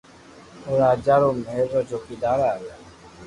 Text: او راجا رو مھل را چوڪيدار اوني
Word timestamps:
او 0.65 0.73
راجا 0.81 1.15
رو 1.21 1.29
مھل 1.41 1.65
را 1.73 1.81
چوڪيدار 1.89 2.39
اوني 2.49 2.71